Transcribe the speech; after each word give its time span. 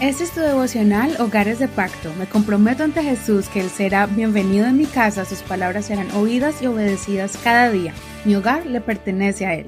Este 0.00 0.24
es 0.24 0.30
tu 0.30 0.40
devocional 0.40 1.14
Hogares 1.20 1.58
de 1.58 1.68
Pacto. 1.68 2.10
Me 2.18 2.26
comprometo 2.26 2.84
ante 2.84 3.02
Jesús 3.02 3.50
que 3.50 3.60
Él 3.60 3.68
será 3.68 4.06
bienvenido 4.06 4.64
en 4.64 4.78
mi 4.78 4.86
casa, 4.86 5.26
sus 5.26 5.42
palabras 5.42 5.84
serán 5.84 6.10
oídas 6.12 6.62
y 6.62 6.66
obedecidas 6.68 7.36
cada 7.44 7.68
día. 7.68 7.92
Mi 8.24 8.34
hogar 8.34 8.64
le 8.64 8.80
pertenece 8.80 9.44
a 9.44 9.56
Él. 9.56 9.66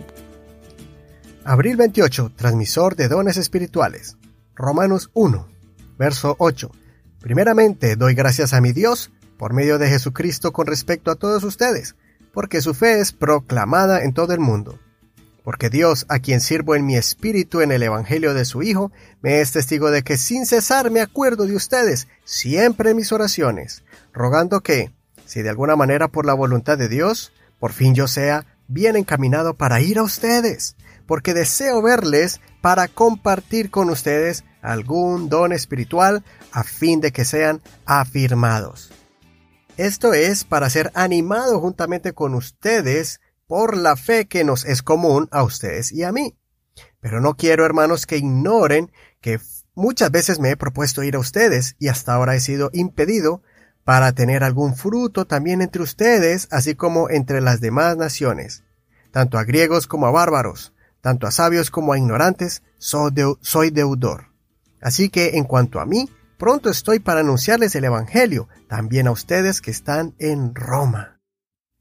Abril 1.45 1.77
28, 1.77 2.33
transmisor 2.35 2.97
de 2.97 3.09
dones 3.09 3.37
espirituales. 3.37 4.17
Romanos 4.55 5.11
1, 5.13 5.49
verso 5.99 6.35
8. 6.39 6.71
Primeramente 7.21 7.97
doy 7.97 8.15
gracias 8.15 8.55
a 8.55 8.63
mi 8.63 8.73
Dios 8.73 9.11
por 9.37 9.53
medio 9.53 9.79
de 9.79 9.91
Jesucristo 9.91 10.55
con 10.55 10.67
respecto 10.67 11.11
a 11.11 11.17
todos 11.17 11.45
ustedes, 11.45 11.95
porque 12.33 12.63
su 12.63 12.73
fe 12.73 13.01
es 13.01 13.13
proclamada 13.13 14.03
en 14.03 14.15
todo 14.15 14.33
el 14.33 14.41
mundo 14.41 14.79
porque 15.43 15.71
Dios, 15.71 16.07
a 16.09 16.19
quien 16.21 16.41
sirvo 16.41 16.75
en 16.75 16.87
mi 16.87 16.97
espíritu 16.97 17.61
en 17.61 17.73
el 17.73 17.83
Evangelio 17.83 18.35
de 18.35 18.45
su 18.45 18.63
Hijo, 18.63 18.93
me 19.21 19.41
es 19.41 19.53
testigo 19.53 19.91
de 19.91 20.03
que 20.03 20.17
sin 20.17 20.47
cesar 20.47 20.91
me 20.91 21.01
acuerdo 21.01 21.47
de 21.47 21.57
ustedes, 21.57 22.09
siempre 22.25 22.91
en 22.91 22.97
mis 22.97 23.13
oraciones, 23.13 23.83
rogando 24.13 24.61
que, 24.61 24.93
si 25.27 25.43
de 25.43 25.51
alguna 25.51 25.77
manera 25.77 26.09
por 26.09 26.27
la 26.27 26.35
voluntad 26.35 26.79
de 26.79 26.89
Dios, 26.89 27.33
por 27.59 27.73
fin 27.73 27.95
yo 27.95 28.07
sea 28.07 28.47
bien 28.69 28.97
encaminado 28.97 29.55
para 29.55 29.81
ir 29.81 29.99
a 29.99 30.03
ustedes, 30.03 30.77
porque 31.07 31.35
deseo 31.35 31.83
verles 31.83 32.41
para 32.61 32.89
compartir 32.89 33.71
con 33.71 33.91
ustedes 33.91 34.45
algún 34.63 35.29
don 35.29 35.53
espiritual 35.53 36.25
a 36.53 36.63
fin 36.63 37.01
de 37.01 37.13
que 37.13 37.25
sean 37.25 37.61
afirmados. 37.85 38.93
Esto 39.77 40.13
es 40.13 40.45
para 40.45 40.71
ser 40.71 40.93
animado 40.95 41.61
juntamente 41.61 42.13
con 42.13 42.35
ustedes 42.35 43.21
por 43.53 43.77
la 43.77 43.97
fe 43.97 44.29
que 44.29 44.45
nos 44.45 44.65
es 44.65 44.83
común 44.83 45.29
a 45.31 45.43
ustedes 45.43 45.93
y 45.93 46.05
a 46.05 46.11
mí. 46.11 46.39
Pero 47.01 47.21
no 47.21 47.37
quiero, 47.37 47.67
hermanos, 47.67 48.07
que 48.07 48.17
ignoren 48.17 48.91
que 49.21 49.41
muchas 49.75 50.11
veces 50.11 50.41
me 50.41 50.49
he 50.49 50.57
propuesto 50.57 51.03
ir 51.03 51.17
a 51.17 51.19
ustedes 51.19 51.77
y 51.79 51.89
hasta 51.89 52.15
ahora 52.15 52.35
he 52.35 52.41
sido 52.41 52.71
impedido 52.73 53.43
para 53.85 54.13
tener 54.13 54.43
algún 54.43 54.75
fruto 54.75 55.27
también 55.27 55.61
entre 55.61 55.83
ustedes, 55.83 56.49
así 56.51 56.75
como 56.75 57.11
entre 57.11 57.43
las 57.43 57.61
demás 57.61 57.99
naciones, 57.99 58.65
tanto 59.11 59.37
a 59.37 59.45
griegos 59.45 59.87
como 59.87 60.07
a 60.07 60.11
bárbaros, 60.11 60.73
tanto 61.03 61.27
a 61.27 61.31
sabios 61.31 61.71
como 61.71 61.93
a 61.93 61.99
ignorantes, 61.99 62.63
soy, 62.79 63.71
deudor. 63.71 64.29
Así 64.81 65.11
que 65.11 65.37
en 65.37 65.45
cuanto 65.45 65.79
a 65.79 65.85
mí, 65.85 66.09
pronto 66.39 66.71
estoy 66.71 67.01
para 67.01 67.21
anunciarles 67.21 67.75
el 67.75 67.85
Evangelio, 67.85 68.49
también 68.67 69.09
a 69.09 69.13
ustedes 69.13 69.61
que 69.61 69.73
están 69.73 70.15
en 70.19 70.55
Roma 70.55 71.19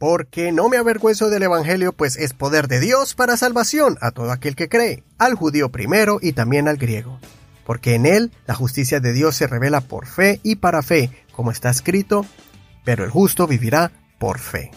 porque 0.01 0.51
no 0.51 0.67
me 0.67 0.77
avergüenzo 0.77 1.29
del 1.29 1.43
Evangelio, 1.43 1.93
pues 1.93 2.17
es 2.17 2.33
poder 2.33 2.67
de 2.67 2.79
Dios 2.79 3.13
para 3.13 3.37
salvación 3.37 3.99
a 4.01 4.09
todo 4.09 4.31
aquel 4.31 4.55
que 4.55 4.67
cree, 4.67 5.03
al 5.19 5.35
judío 5.35 5.69
primero 5.69 6.17
y 6.19 6.33
también 6.33 6.67
al 6.67 6.77
griego. 6.77 7.19
Porque 7.67 7.93
en 7.93 8.07
él 8.07 8.31
la 8.47 8.55
justicia 8.55 8.99
de 8.99 9.13
Dios 9.13 9.35
se 9.35 9.45
revela 9.45 9.79
por 9.79 10.07
fe 10.07 10.39
y 10.41 10.55
para 10.55 10.81
fe, 10.81 11.11
como 11.33 11.51
está 11.51 11.69
escrito, 11.69 12.25
pero 12.83 13.03
el 13.03 13.11
justo 13.11 13.45
vivirá 13.45 13.91
por 14.17 14.39
fe. 14.39 14.71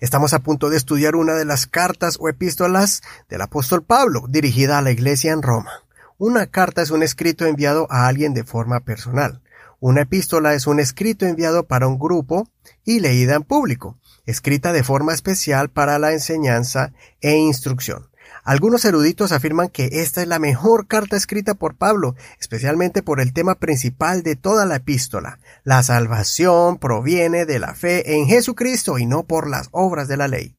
Estamos 0.00 0.32
a 0.32 0.38
punto 0.38 0.70
de 0.70 0.78
estudiar 0.78 1.14
una 1.14 1.34
de 1.34 1.44
las 1.44 1.66
cartas 1.66 2.16
o 2.18 2.30
epístolas 2.30 3.02
del 3.28 3.42
apóstol 3.42 3.82
Pablo, 3.82 4.24
dirigida 4.30 4.78
a 4.78 4.82
la 4.82 4.92
iglesia 4.92 5.30
en 5.30 5.42
Roma. 5.42 5.82
Una 6.16 6.46
carta 6.46 6.80
es 6.80 6.90
un 6.90 7.02
escrito 7.02 7.44
enviado 7.44 7.86
a 7.90 8.06
alguien 8.06 8.32
de 8.32 8.44
forma 8.44 8.80
personal. 8.80 9.42
Una 9.82 10.02
epístola 10.02 10.54
es 10.54 10.68
un 10.68 10.78
escrito 10.78 11.26
enviado 11.26 11.66
para 11.66 11.88
un 11.88 11.98
grupo 11.98 12.48
y 12.84 13.00
leída 13.00 13.34
en 13.34 13.42
público, 13.42 13.98
escrita 14.26 14.72
de 14.72 14.84
forma 14.84 15.12
especial 15.12 15.70
para 15.70 15.98
la 15.98 16.12
enseñanza 16.12 16.92
e 17.20 17.34
instrucción. 17.34 18.08
Algunos 18.44 18.84
eruditos 18.84 19.32
afirman 19.32 19.70
que 19.70 19.88
esta 19.90 20.22
es 20.22 20.28
la 20.28 20.38
mejor 20.38 20.86
carta 20.86 21.16
escrita 21.16 21.54
por 21.54 21.74
Pablo, 21.74 22.14
especialmente 22.38 23.02
por 23.02 23.20
el 23.20 23.32
tema 23.32 23.56
principal 23.56 24.22
de 24.22 24.36
toda 24.36 24.66
la 24.66 24.76
epístola. 24.76 25.40
La 25.64 25.82
salvación 25.82 26.78
proviene 26.78 27.44
de 27.44 27.58
la 27.58 27.74
fe 27.74 28.14
en 28.14 28.28
Jesucristo 28.28 28.98
y 28.98 29.06
no 29.06 29.24
por 29.24 29.50
las 29.50 29.68
obras 29.72 30.06
de 30.06 30.16
la 30.16 30.28
ley. 30.28 30.54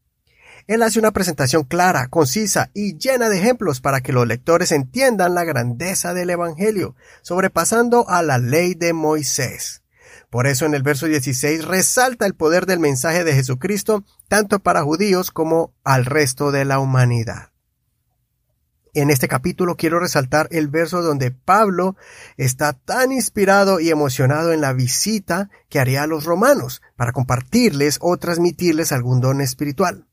Él 0.66 0.82
hace 0.82 0.98
una 0.98 1.12
presentación 1.12 1.64
clara, 1.64 2.08
concisa 2.08 2.70
y 2.74 2.98
llena 2.98 3.28
de 3.28 3.38
ejemplos 3.38 3.82
para 3.82 4.00
que 4.00 4.14
los 4.14 4.26
lectores 4.26 4.72
entiendan 4.72 5.36
la 5.36 5.44
grandeza 5.44 6.14
del 6.14 6.30
Evangelio, 6.30 6.96
sobrepasando 7.22 8.10
a 8.10 8.24
la 8.24 8.38
ley 8.38 8.74
de 8.74 8.94
Moisés. 8.94 9.82
Por 10.30 10.48
eso 10.48 10.66
en 10.66 10.74
el 10.74 10.82
verso 10.82 11.06
16 11.06 11.66
resalta 11.66 12.26
el 12.26 12.34
poder 12.34 12.66
del 12.66 12.80
mensaje 12.80 13.26
de 13.26 13.34
Jesucristo 13.34 14.06
tanto 14.30 14.60
para 14.60 14.84
judíos 14.84 15.32
como 15.32 15.74
al 15.84 16.06
resto 16.06 16.52
de 16.52 16.64
la 16.64 16.80
humanidad. 16.80 17.52
En 18.96 19.10
este 19.10 19.28
capítulo 19.28 19.76
quiero 19.76 20.00
resaltar 20.00 20.48
el 20.52 20.70
verso 20.70 21.02
donde 21.02 21.32
Pablo 21.32 21.98
está 22.38 22.74
tan 22.74 23.12
inspirado 23.12 23.80
y 23.80 23.90
emocionado 23.90 24.54
en 24.54 24.62
la 24.62 24.72
visita 24.72 25.50
que 25.68 25.80
haría 25.80 26.04
a 26.04 26.08
los 26.08 26.24
romanos 26.24 26.82
para 26.96 27.12
compartirles 27.12 27.98
o 28.02 28.16
transmitirles 28.18 28.92
algún 28.92 29.20
don 29.20 29.42
espiritual 29.42 30.08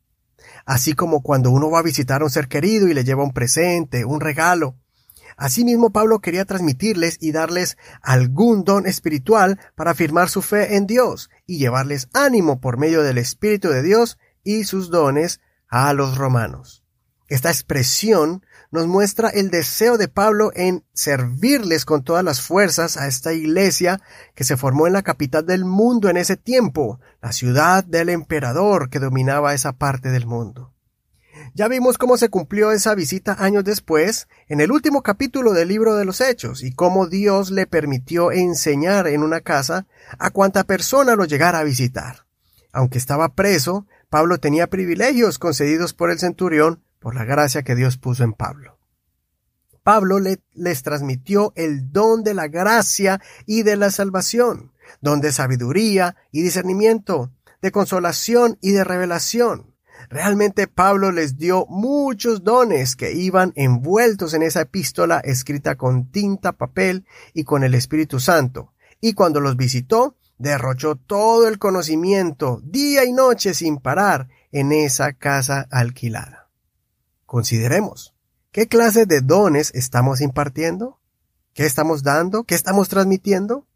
así 0.66 0.94
como 0.94 1.22
cuando 1.22 1.50
uno 1.50 1.70
va 1.70 1.80
a 1.80 1.84
visitar 1.84 2.22
a 2.22 2.24
un 2.24 2.30
ser 2.30 2.48
querido 2.48 2.88
y 2.88 2.94
le 2.94 3.04
lleva 3.04 3.24
un 3.24 3.32
presente, 3.32 4.04
un 4.04 4.20
regalo. 4.20 4.76
Asimismo, 5.36 5.90
Pablo 5.90 6.20
quería 6.20 6.44
transmitirles 6.44 7.16
y 7.20 7.32
darles 7.32 7.78
algún 8.02 8.64
don 8.64 8.86
espiritual 8.86 9.58
para 9.74 9.92
afirmar 9.92 10.28
su 10.28 10.42
fe 10.42 10.76
en 10.76 10.86
Dios 10.86 11.30
y 11.46 11.58
llevarles 11.58 12.08
ánimo 12.12 12.60
por 12.60 12.78
medio 12.78 13.02
del 13.02 13.18
Espíritu 13.18 13.68
de 13.68 13.82
Dios 13.82 14.18
y 14.44 14.64
sus 14.64 14.90
dones 14.90 15.40
a 15.68 15.92
los 15.94 16.18
romanos. 16.18 16.84
Esta 17.30 17.48
expresión 17.48 18.44
nos 18.72 18.88
muestra 18.88 19.28
el 19.28 19.50
deseo 19.50 19.98
de 19.98 20.08
Pablo 20.08 20.50
en 20.52 20.84
servirles 20.92 21.84
con 21.84 22.02
todas 22.02 22.24
las 22.24 22.40
fuerzas 22.40 22.96
a 22.96 23.06
esta 23.06 23.32
iglesia 23.32 24.02
que 24.34 24.42
se 24.42 24.56
formó 24.56 24.88
en 24.88 24.94
la 24.94 25.02
capital 25.02 25.46
del 25.46 25.64
mundo 25.64 26.08
en 26.08 26.16
ese 26.16 26.36
tiempo, 26.36 26.98
la 27.22 27.30
ciudad 27.30 27.84
del 27.84 28.08
emperador 28.08 28.90
que 28.90 28.98
dominaba 28.98 29.54
esa 29.54 29.72
parte 29.72 30.10
del 30.10 30.26
mundo. 30.26 30.74
Ya 31.54 31.68
vimos 31.68 31.98
cómo 31.98 32.16
se 32.16 32.30
cumplió 32.30 32.72
esa 32.72 32.96
visita 32.96 33.36
años 33.38 33.62
después, 33.62 34.26
en 34.48 34.60
el 34.60 34.72
último 34.72 35.02
capítulo 35.02 35.52
del 35.52 35.68
libro 35.68 35.94
de 35.94 36.04
los 36.04 36.20
Hechos, 36.20 36.64
y 36.64 36.72
cómo 36.72 37.06
Dios 37.06 37.52
le 37.52 37.68
permitió 37.68 38.32
enseñar 38.32 39.06
en 39.06 39.22
una 39.22 39.40
casa 39.40 39.86
a 40.18 40.30
cuanta 40.30 40.64
persona 40.64 41.14
lo 41.14 41.26
llegara 41.26 41.60
a 41.60 41.64
visitar. 41.64 42.26
Aunque 42.72 42.98
estaba 42.98 43.34
preso, 43.34 43.86
Pablo 44.08 44.38
tenía 44.38 44.66
privilegios 44.66 45.38
concedidos 45.38 45.94
por 45.94 46.10
el 46.10 46.18
centurión 46.18 46.82
por 47.00 47.16
la 47.16 47.24
gracia 47.24 47.62
que 47.62 47.74
Dios 47.74 47.96
puso 47.96 48.22
en 48.22 48.32
Pablo. 48.32 48.78
Pablo 49.82 50.18
les 50.20 50.82
transmitió 50.82 51.52
el 51.56 51.90
don 51.90 52.22
de 52.22 52.34
la 52.34 52.48
gracia 52.48 53.20
y 53.46 53.62
de 53.62 53.76
la 53.76 53.90
salvación, 53.90 54.72
don 55.00 55.20
de 55.20 55.32
sabiduría 55.32 56.16
y 56.30 56.42
discernimiento, 56.42 57.32
de 57.62 57.72
consolación 57.72 58.58
y 58.60 58.72
de 58.72 58.84
revelación. 58.84 59.74
Realmente 60.08 60.66
Pablo 60.66 61.12
les 61.12 61.36
dio 61.36 61.66
muchos 61.68 62.42
dones 62.44 62.96
que 62.96 63.12
iban 63.12 63.52
envueltos 63.56 64.34
en 64.34 64.42
esa 64.42 64.62
epístola 64.62 65.20
escrita 65.20 65.76
con 65.76 66.10
tinta, 66.10 66.52
papel 66.52 67.06
y 67.34 67.44
con 67.44 67.64
el 67.64 67.74
Espíritu 67.74 68.20
Santo. 68.20 68.72
Y 69.00 69.14
cuando 69.14 69.40
los 69.40 69.56
visitó, 69.56 70.16
derrochó 70.38 70.96
todo 70.96 71.48
el 71.48 71.58
conocimiento, 71.58 72.60
día 72.64 73.04
y 73.04 73.12
noche 73.12 73.54
sin 73.54 73.78
parar, 73.78 74.28
en 74.52 74.72
esa 74.72 75.12
casa 75.12 75.66
alquilada. 75.70 76.39
Consideremos, 77.30 78.12
¿qué 78.50 78.66
clase 78.66 79.06
de 79.06 79.20
dones 79.20 79.70
estamos 79.76 80.20
impartiendo? 80.20 80.98
¿Qué 81.54 81.64
estamos 81.64 82.02
dando? 82.02 82.42
¿Qué 82.42 82.56
estamos 82.56 82.88
transmitiendo? 82.88 83.68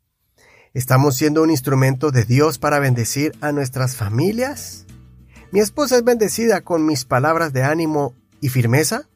¿Estamos 0.73 1.15
siendo 1.15 1.41
un 1.41 1.53
instrumento 1.53 2.11
de 2.11 2.25
Dios 2.25 2.59
para 2.59 2.81
bendecir 2.81 3.31
a 3.41 3.53
nuestras 3.53 3.95
familias? 3.95 4.87
¿Mi 5.53 5.61
esposa 5.61 5.99
es 5.99 6.03
bendecida 6.03 6.63
con 6.63 6.85
mis 6.85 7.05
palabras 7.05 7.53
de 7.53 7.63
ánimo 7.63 8.17
y 8.41 8.49
firmeza? 8.49 9.09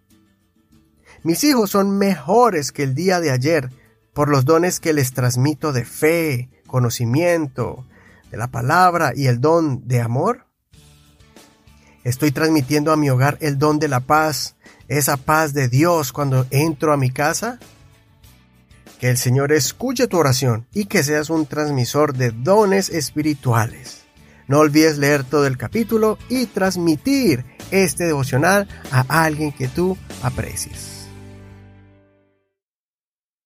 Mis 1.24 1.42
hijos 1.42 1.70
son 1.70 1.98
mejores 1.98 2.70
que 2.70 2.84
el 2.84 2.94
día 2.94 3.18
de 3.18 3.32
ayer 3.32 3.72
por 4.12 4.28
los 4.28 4.44
dones 4.44 4.78
que 4.78 4.92
les 4.92 5.14
transmito 5.14 5.72
de 5.72 5.84
fe, 5.84 6.48
conocimiento, 6.68 7.84
de 8.30 8.36
la 8.36 8.46
palabra 8.46 9.14
y 9.16 9.26
el 9.26 9.40
don 9.40 9.88
de 9.88 10.00
amor. 10.00 10.46
Estoy 12.08 12.30
transmitiendo 12.30 12.90
a 12.90 12.96
mi 12.96 13.10
hogar 13.10 13.36
el 13.42 13.58
don 13.58 13.78
de 13.78 13.86
la 13.86 14.00
paz, 14.00 14.56
esa 14.88 15.18
paz 15.18 15.52
de 15.52 15.68
Dios 15.68 16.10
cuando 16.10 16.46
entro 16.50 16.94
a 16.94 16.96
mi 16.96 17.10
casa. 17.10 17.58
Que 18.98 19.10
el 19.10 19.18
Señor 19.18 19.52
escuche 19.52 20.06
tu 20.06 20.16
oración 20.16 20.66
y 20.72 20.86
que 20.86 21.02
seas 21.02 21.28
un 21.28 21.44
transmisor 21.44 22.14
de 22.14 22.30
dones 22.30 22.88
espirituales. 22.88 24.04
No 24.46 24.60
olvides 24.60 24.96
leer 24.96 25.22
todo 25.22 25.46
el 25.46 25.58
capítulo 25.58 26.16
y 26.30 26.46
transmitir 26.46 27.44
este 27.70 28.04
devocional 28.04 28.66
a 28.90 29.04
alguien 29.24 29.52
que 29.52 29.68
tú 29.68 29.98
aprecies. 30.22 30.97